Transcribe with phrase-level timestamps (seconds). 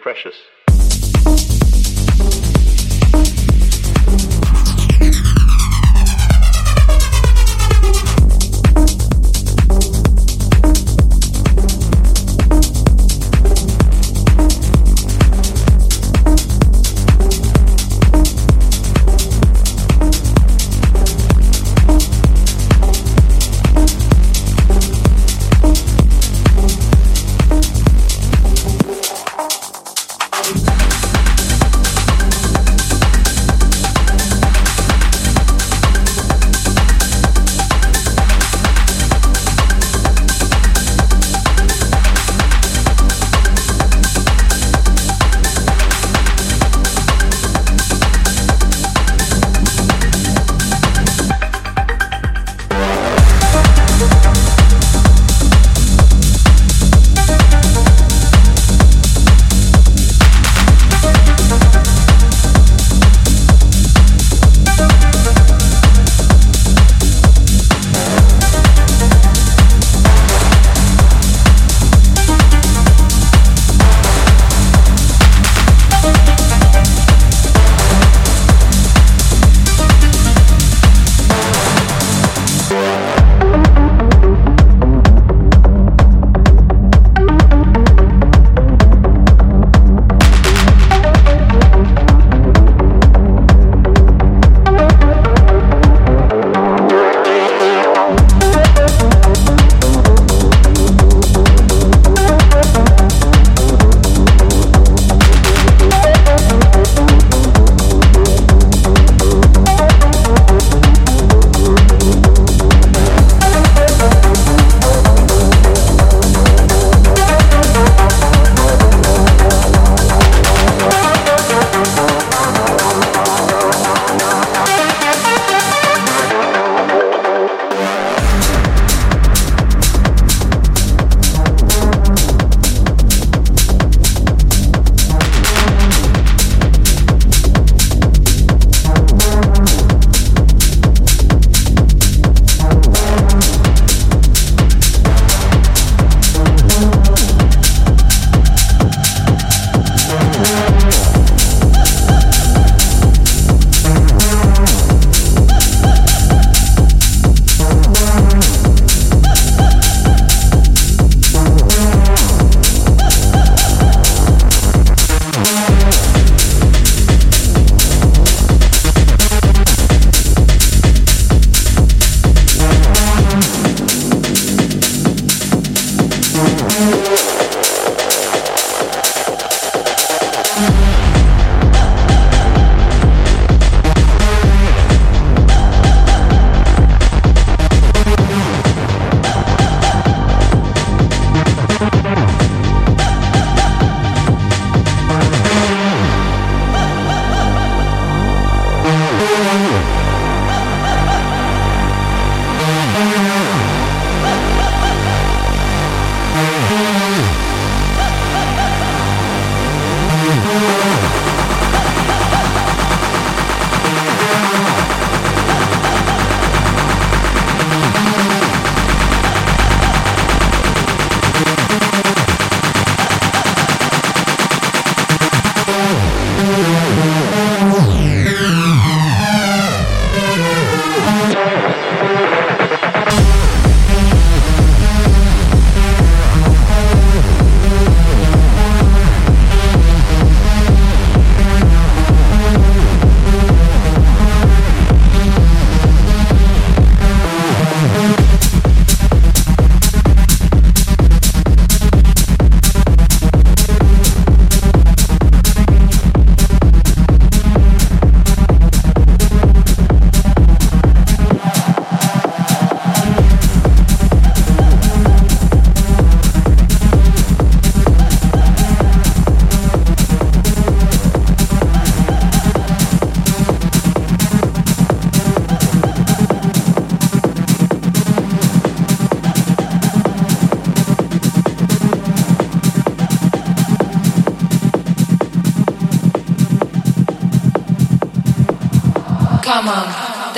[0.00, 0.39] precious.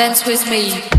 [0.03, 0.92] Dance with me.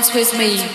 [0.00, 0.69] Dance with me.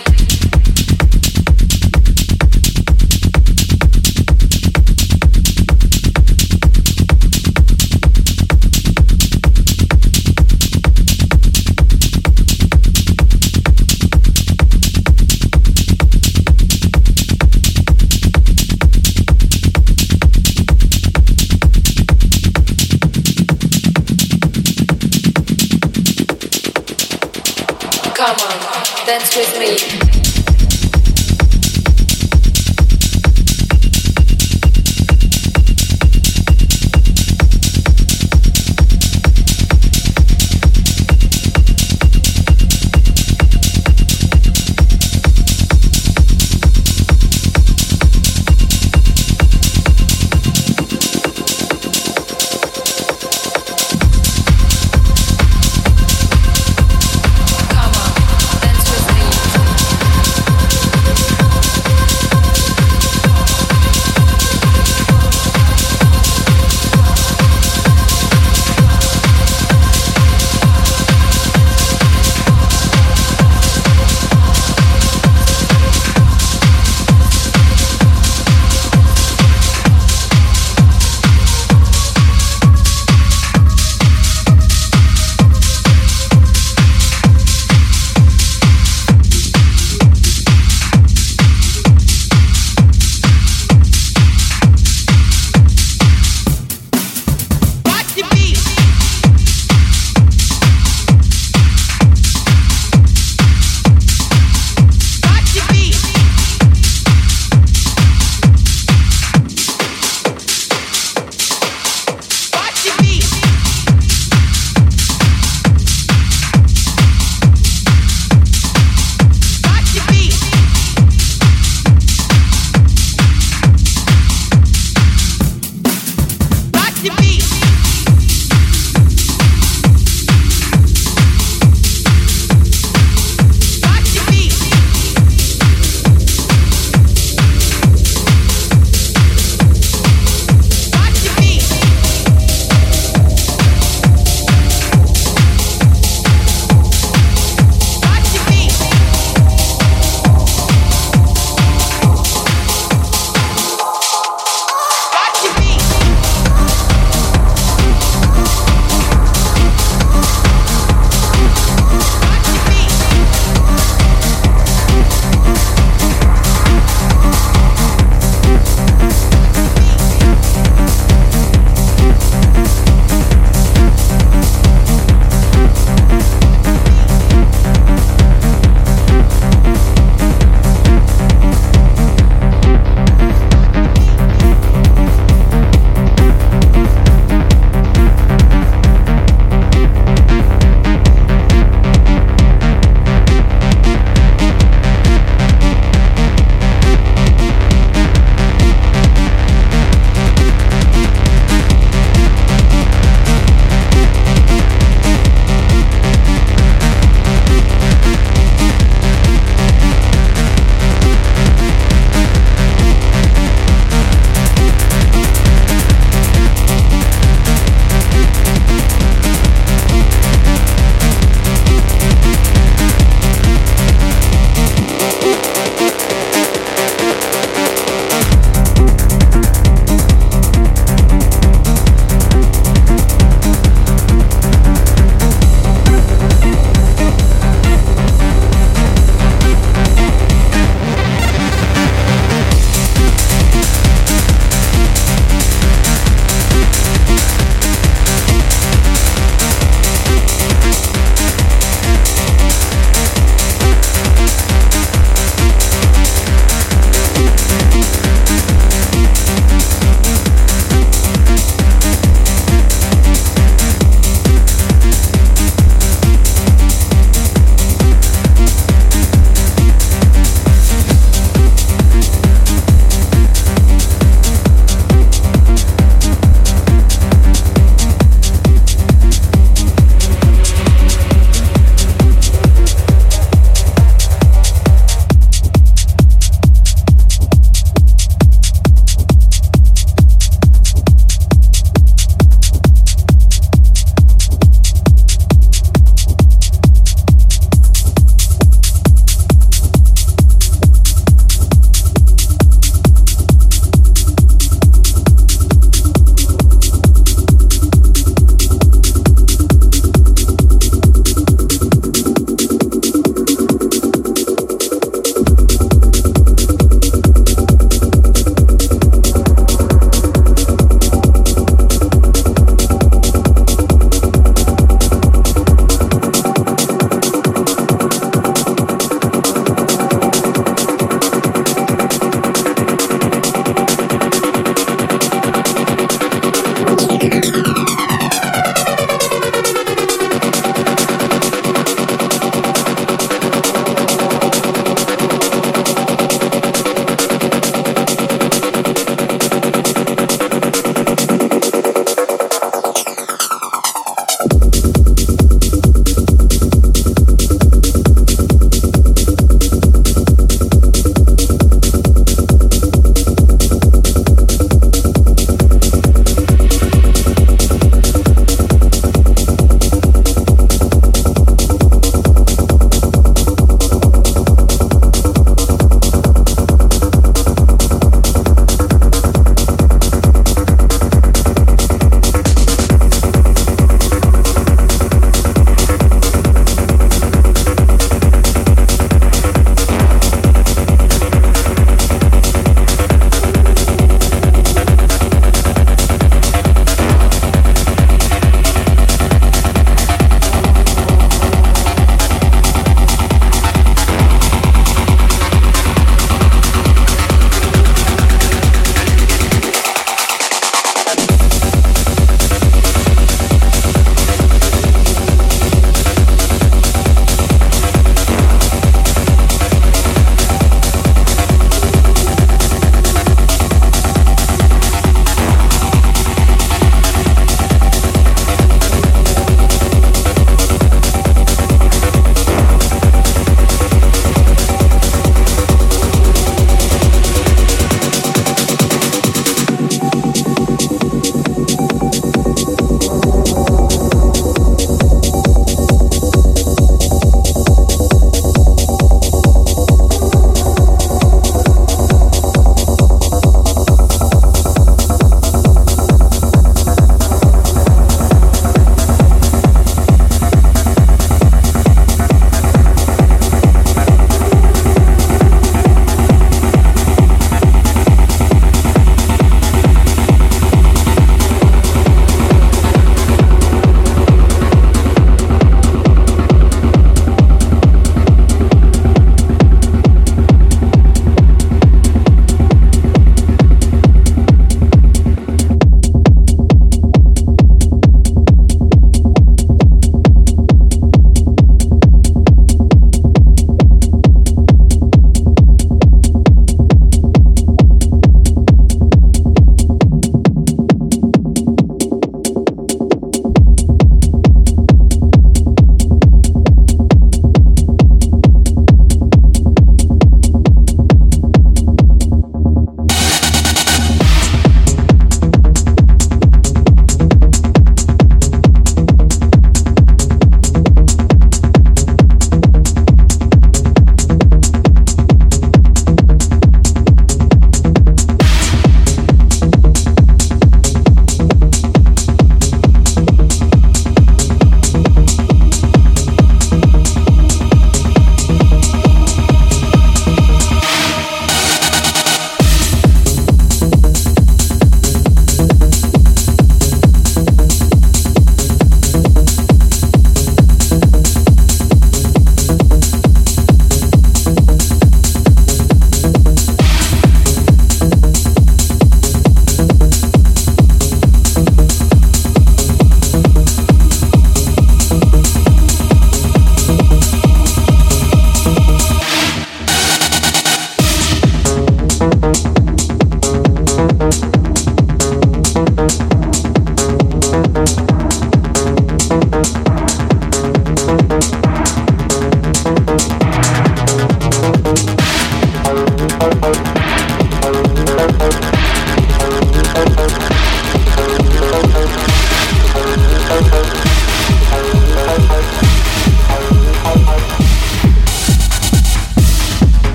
[29.36, 30.05] With me.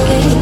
[0.00, 0.37] again.